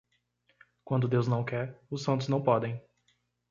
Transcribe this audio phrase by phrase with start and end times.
[0.83, 2.83] Quando Deus não quer, os santos não podem.